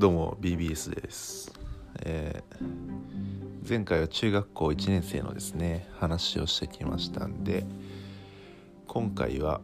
[0.00, 1.52] どうも BBS です、
[2.06, 7.66] えー前回は中学校1年生のですね話をしてきましたんで
[8.86, 9.60] 今回は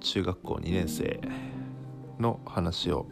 [0.00, 1.20] 中学校2年生
[2.18, 3.06] の話を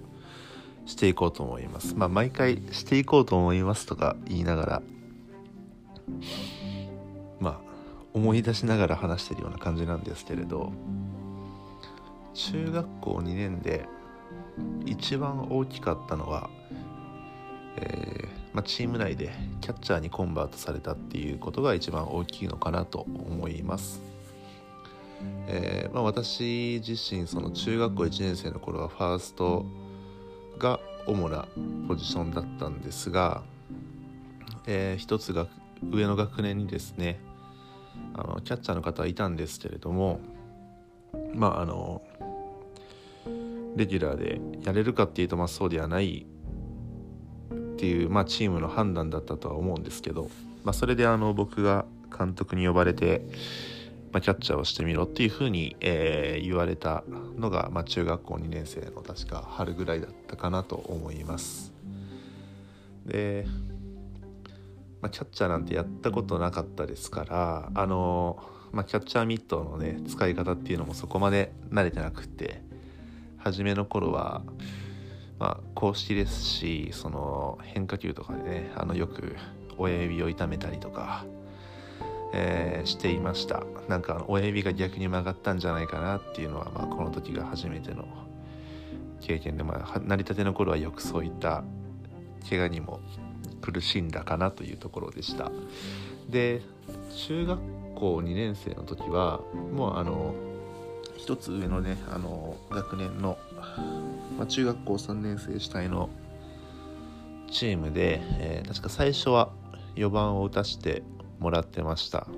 [0.87, 1.95] していこうと思います。
[1.95, 4.83] まあ毎回していこうと思いますとか言いながら
[7.41, 7.61] まあ
[8.15, 10.73] 思い出しながら話してるような感じなんですけれど
[12.33, 13.87] 中学校2年で
[14.87, 16.51] 一番大きかったのは、
[17.77, 24.01] えーまあ、チーム内でキャッチャーにコンバートされたっていうことが一番大きいのかなと思います。
[25.49, 29.67] えーまあ、私自身その中学校1年生の頃はファースト
[30.59, 31.49] が主な
[31.89, 33.43] ポジションだったんですが、
[34.67, 35.47] えー一つが
[35.91, 37.21] 上の学年にですね
[38.15, 40.21] あのキャッチャーの方はいたんですけれども
[41.35, 42.03] まああの
[43.79, 46.27] レギュラーでやれるかっていうとまあそうではない
[47.51, 50.29] っていう、まあ、チームの判断だったとは思うんですけど、
[50.65, 53.23] まあ、それであの僕が監督に呼ばれて、
[54.11, 57.05] まあ、キャッチャーをしてみろっていうふうに、えー言われた
[57.37, 61.73] のが、まあ、中学校2年生の確か春ぐらいだったかなと思います。
[63.07, 63.47] で、
[65.01, 68.43] まあ、キャッチャーなんてやったことなかったですからあの、
[68.73, 72.63] まあ、キャッチャーミットのね使い方っていうのもそこまで慣れてなくて
[73.49, 74.43] 初めの頃は
[75.39, 79.37] まあ公式ですしその変化球とかでねあのよく
[79.79, 81.25] 親指を痛めたりとか、
[82.35, 83.63] えーしていました。
[83.89, 88.07] なんか親指が逆に曲がったんじゃないかなっていうのは、まあ、この時が初めての
[89.21, 91.63] 経験で、まあ、成り立ての頃はよくそういった
[92.49, 93.01] 怪我にも
[93.61, 95.51] 苦しんだかなというところでした。
[96.29, 96.63] で
[97.29, 97.61] 中学
[97.95, 99.41] 校2年生の時は
[99.73, 100.35] もうあの
[101.19, 103.37] 一つ上のねあの学年の、
[104.39, 106.09] まあ、中学校3年生主体の
[107.51, 109.51] チームで、えー確か最初は
[109.97, 111.03] 4番を打たして
[111.39, 112.29] もらってました、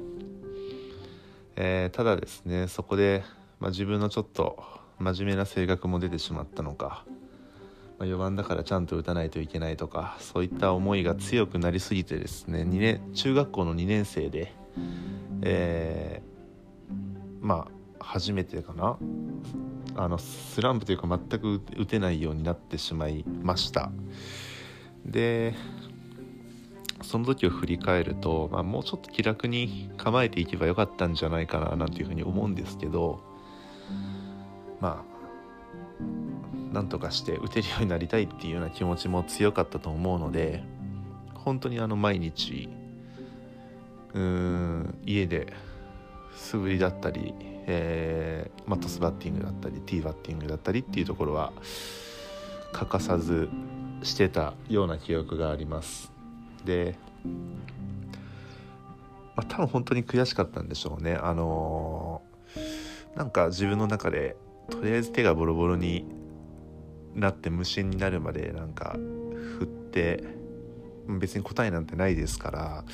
[1.57, 3.23] えーただですねそこで、
[3.59, 4.63] まあ、自分のちょっと
[4.99, 7.05] 真面目な性格も出てしまったのか、
[7.99, 14.55] まあ、4番だからちゃんと打たないといけないとかそういった思いが強くなりすぎてですね2年中学校の2年生で、
[15.43, 16.31] えー
[17.41, 17.80] まあ
[18.13, 18.99] 初めてかな？
[19.95, 23.93] あのスランプというか全く打てないようになってしまいました。
[25.07, 25.55] で
[27.03, 33.21] その時を振り返ると、まあ、もうちょっと気楽に構えていけばよかったんじゃないかななんていうふうに思うんですけど
[34.81, 35.05] ま
[36.01, 40.63] あなんとかして打てるようになりたいっていうような気持ちも強かったと思うので
[41.35, 42.69] 本当にあの毎日
[44.15, 45.53] うーん家で
[46.37, 47.35] 素振りだったり、
[47.67, 51.53] えーまあ、トスバッティングだったりティーバッティングだったりっていうところは
[52.73, 53.49] 欠かさず
[54.03, 56.11] してたような記憶があります。
[56.65, 56.97] で、
[59.37, 61.15] まあ、多分本当に悔しかったんでしょうね。
[61.15, 62.31] あのー
[63.17, 64.37] なんか自分の中で
[64.71, 66.07] とりあえず手がボロボロに
[67.15, 68.97] なって無心になるまでなんか
[69.59, 70.25] 振って
[71.19, 72.85] 別に答えなんてないですから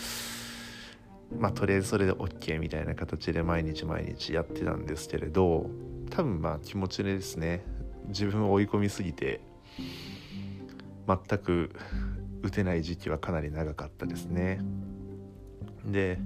[1.38, 5.68] まあとりあえずそれで OK みたいな形で毎日毎日やってたんですけれど
[6.10, 7.64] 多分まあ気持ちでですね
[8.08, 9.40] 自分を追い込みすぎて
[11.06, 11.70] 全く
[12.42, 14.60] 打てない時期はかなり長かったですね。
[15.84, 16.18] で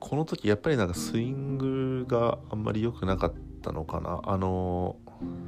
[0.00, 4.20] この時やっぱりなんかスイングがあんまり良くなかったのかな。
[4.24, 4.96] あの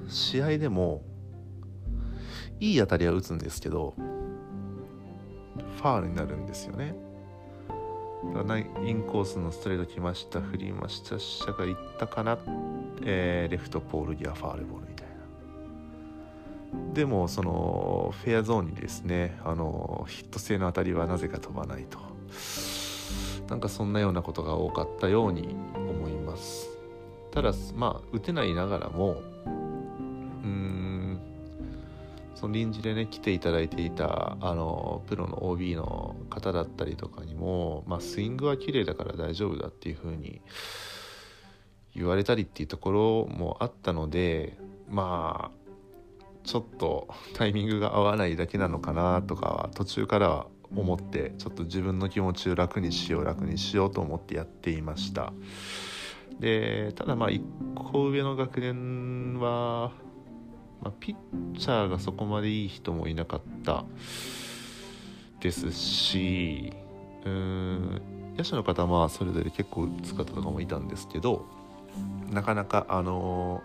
[0.09, 1.03] 試合でも
[2.61, 3.95] いい当たりは打つんですけど
[5.77, 6.95] ファールになるんですよね。
[8.85, 12.39] インコースのストレート来ました振りました飛車がいったかな、
[13.05, 15.15] えーレフトポール際ファールボールみたいな。
[16.95, 21.99] でもそのフェアゾーンにですねあのヒット性の当たりはなぜか飛ばないと。
[23.49, 26.69] なんかそんなようなことが多かったように思います。
[27.31, 29.23] ただまあ打てないながらも
[32.37, 40.43] その臨時でね来ていただいていたあのプロの OB の方だったりとかにも、まあ、スイングは綺麗だから大丈夫だっていう風に
[41.95, 45.67] 言われたりっていうところもあったのでまあ
[46.45, 55.33] ちょっとタイミングが合わないだけなのかなとかは途中からは思ってちょっと自分の気持ちを楽にしよう楽にしようと思ってやっていました。
[56.39, 57.41] でただまあ1
[57.75, 59.93] 個上の学年は、
[60.87, 61.17] まあ、ピ
[61.53, 63.85] ッチャーがそこまでいい人もいなかった
[65.41, 66.73] ですし
[67.25, 68.03] うーん
[68.37, 71.45] 野手の方はそれぞれ結構打つ方とかもいたんですけど
[72.31, 73.63] なかなかあの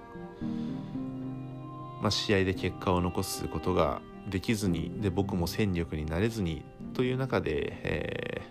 [2.01, 6.63] まあ、試合で結果を残すことができずにで僕も戦力になれずに
[6.95, 8.41] という中で、え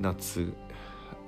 [0.00, 0.52] ー、夏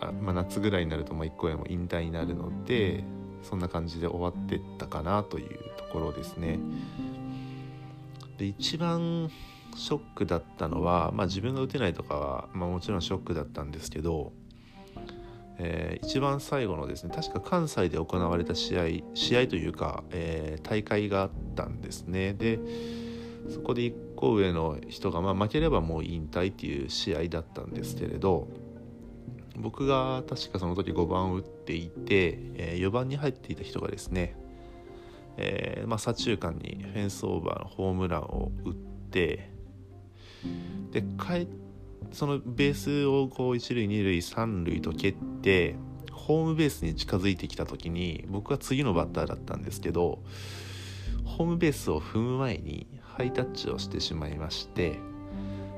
[0.00, 3.04] あ、まあ、夏ぐらいになるとまあ1個へも引退になるので
[3.48, 6.58] そんな感じで終わってったかなというところですね。
[8.38, 9.30] で一番
[9.76, 14.32] ショックだったのは、まあ、自分が打てないとかは、まあ、もちろんショックだったんですけど、
[15.58, 18.82] えー、一番最後のですね確か関西で行われた試合
[19.14, 22.58] 試合というか、えー、大会があったんですねで
[23.50, 28.48] そこで1個上の人が、まあ、負ければもう引退っていう試合だったんですけれど
[29.56, 34.36] 僕が確かその時5番を打っていて、え、4番に入っていた人がですね、
[35.36, 38.74] えーまあ、左中間にフェンスオーバーのホームランを打っ
[39.10, 39.50] て
[40.90, 41.04] で
[42.12, 45.76] そのベースをこう一塁二塁三塁と蹴って
[46.12, 50.20] ホームベースに近づいてきた時に僕は次のバッターだったんですけど
[51.24, 54.98] ホームベースを踏む前にハイタッチをしてしまいまして、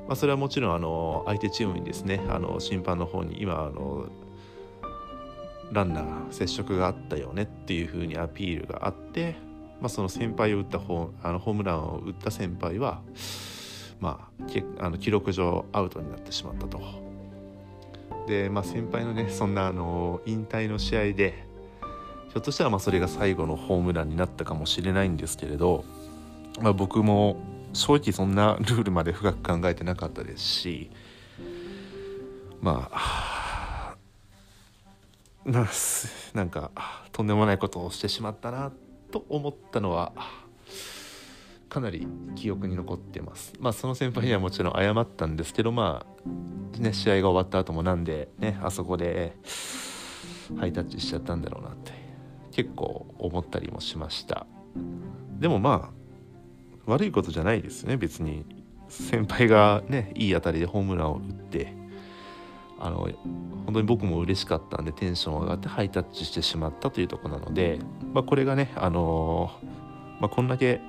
[0.06, 4.06] まあ、それはもちろんあの相手チームにですねあの審判の方に今あの
[5.72, 9.36] ランナー接触があったよねっていう風にアピールがあって、
[9.80, 13.02] まあ、その先輩を打ったホあのホームランを打った先輩は
[14.00, 16.80] まあ、あの記録上アウトになってしまったと。
[18.26, 21.44] で、まあ、先輩のねそんなあの引退の試合で
[22.28, 25.84] ひょっとしたらまあそれが最後のホームランになったかもしれないんですけれど、
[26.60, 27.38] まあ、僕も
[27.72, 30.90] 正直そんなルールまで深く考えてなかったですし
[32.60, 33.37] まあ
[36.34, 36.70] なんか
[37.12, 38.72] とんでもないことをしてしまったな
[39.10, 40.12] と思ったのは
[41.68, 43.52] かなり記憶に残ってます。
[43.58, 46.04] まあその先輩にはもちろん謝ったんですけどま
[46.76, 49.36] あね試合が終わった後もなんでねあそこで
[50.58, 51.92] ハイタッチしちゃったんだろうなって
[52.52, 54.46] 結構思ったりもしました。
[55.38, 55.98] でもまあ
[56.86, 58.44] 悪いことじゃないですね別に
[58.88, 61.77] 先輩がねいい当たりでホームランを打って
[62.80, 63.08] あの
[63.66, 67.78] 本当に僕も嬉しかったんでテンション上がってハイタッチしてしまったというとこなので、
[68.14, 69.50] まあ、これがねあの
[70.20, 70.80] まあ、こんだけ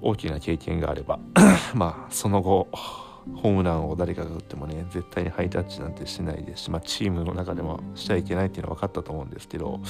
[0.00, 1.18] 大きな経験があれば
[1.74, 9.80] まあその後ホームランを誰かが打ってもね絶対にハイタッチなんてしないですし、まあ、チームの中でもしちゃいけないっていうのは分かったと思うんですけど、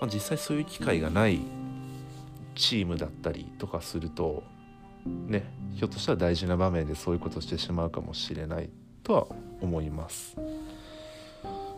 [0.00, 1.40] まあ、実際そういう機会がない
[2.54, 4.42] チームだったりとかすると
[5.06, 8.70] ねひょっとしたら大事な場面でそういうことしてしまうかもしれない
[9.02, 9.26] とは
[9.60, 10.36] 思います。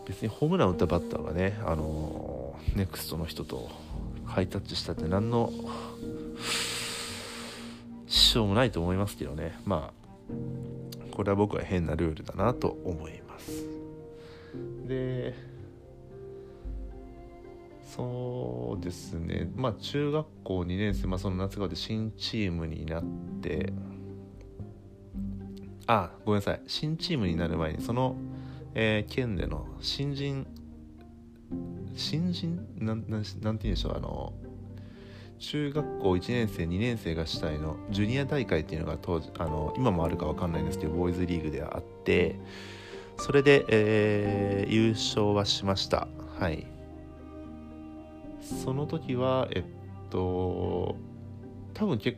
[0.05, 3.69] 別にホームラン打ったバッターがねあのネクストの人と
[4.25, 5.51] ハイタッチしたって何の
[8.07, 9.57] 支障もないと思いますけどね。
[9.65, 10.03] まあ
[11.11, 13.65] これは僕は変なルールだなと思います。
[14.87, 15.33] で
[17.95, 19.51] そうですね。
[19.55, 23.03] まあ中学校2年生、まあ、その夏川で新チームになっ
[23.41, 23.71] て
[25.87, 26.61] あごめんなさい。
[26.67, 28.15] 新チームになる前にその、
[28.73, 30.47] えー、県での新人
[31.95, 32.67] 新人？
[32.79, 33.97] なんなんなんて言うんでしょう。
[33.97, 34.33] あの
[35.39, 42.39] 中学校1年生2年生が主体のジュニア大会っていうのが当時あの今もあるか分かんないんですけどボーイズリーグであって
[43.17, 46.07] それで、えー、優勝はしました。
[46.39, 46.65] はい。
[48.41, 49.63] その時はえっ
[50.09, 50.95] と
[51.73, 52.17] 多分結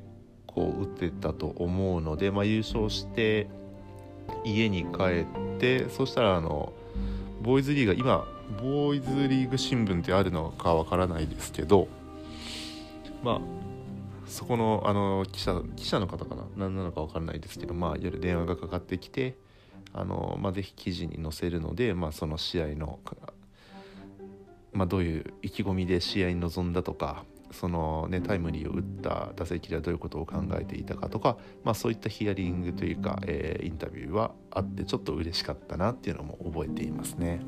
[0.56, 3.48] 構打ってたと思うので、まあ、優勝して
[4.44, 5.26] 家に帰
[5.58, 6.74] ってそしたらあの
[7.42, 8.26] ボーイズリーグ今
[8.62, 11.88] ボーイズリーグ新聞ってあるのかわからないですけど
[13.24, 13.42] まあ
[14.28, 19.36] そこのあの記者記者の方かな何なのか分からないですけどまあ夜電話がかかってきて
[19.94, 23.00] あの、まあ、ぜひ記事に載せるので、まあ、その試合の、
[24.74, 27.24] まあ、どういう意気込みで試合に臨んだとか
[27.56, 37.42] そのね、タイムリーを打った打席ではどういうことを考えていたかとか、まあ、そういったヒアリングというか、えー、インタビューはあってちょっと嬉しかったなっていうのも覚えていますね。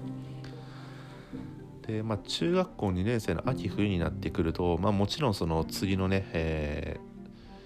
[1.85, 6.99] で、まあ、中学校2年生の秋冬になってくると、まあ、もちろんその次のね、え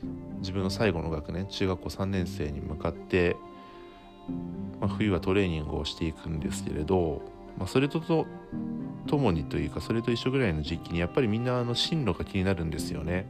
[0.04, 3.36] ー、自分の最後の学年中学校3年生に向かって、
[4.80, 7.22] まあ、冬はトレーニングをしていくんですけれど、
[7.58, 8.26] まあ、それとと
[9.08, 13.28] ともにというかそれと一緒ぐらいの時期にやっぱりみんなあの進路が気になるんですよね。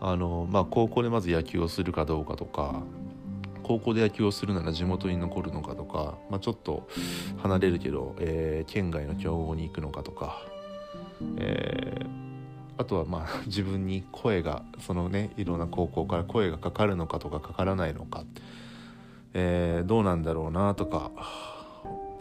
[0.00, 2.82] あのまあ、高校でまず野球をするかどうかとか
[3.62, 6.88] 高校で野球をするなら地元に残るのかとか、まあ、ちょっと
[7.42, 10.42] 離れるけど、えー、県外の強豪に行くのかとか、
[11.36, 12.06] えー、
[12.78, 18.24] あとはまあ 自分に声がそのねいろんな高校から声がかかるのかとかかからないのか、
[19.34, 21.10] えー、どうなんだろうなとか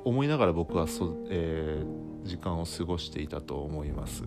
[0.05, 4.23] 思いながら僕はそ、えー、時間を過ごしていたと思います。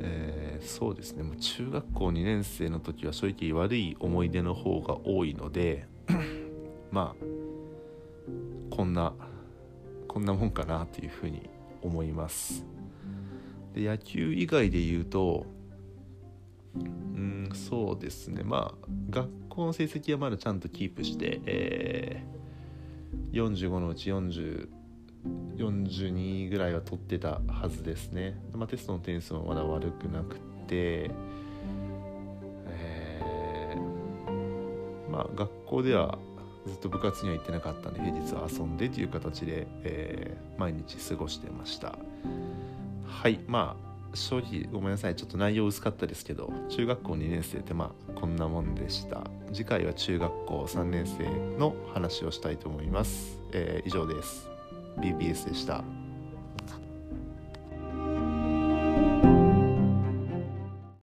[0.00, 1.22] えー、そうですね。
[1.22, 5.86] もう中学校2年生の時は正直悪い思い出の方が多いので
[6.90, 7.26] まあ
[8.74, 9.14] こんな
[10.08, 11.48] こんなもんかなというふうに
[11.82, 12.64] 思います。
[13.74, 15.46] で野球以外で言うと
[16.74, 16.78] う
[17.18, 18.42] んそうですね。
[18.42, 22.35] まあ学校の成績はまだちゃんとキープして、えー、
[23.36, 24.68] 45のうち40
[25.56, 31.10] 42ぐらいは取ってたはずですね、まあ、テストの点数もまだ悪くなくて、
[32.68, 36.18] えー、まあ学校では
[36.66, 41.98] ずっと部活には行ってなかったんで平日は遊んでという形で、えー、毎日過ごしてました。
[43.06, 49.24] はいまあ正直ごめんなさいちょっと内容薄かったですけど中学校2年生ってまあこんなもんでした。
[49.52, 51.24] 次回は中学校3年生
[51.58, 54.48] の話をしたいと思います、えー、以上です。
[54.98, 56.05] BBS でした。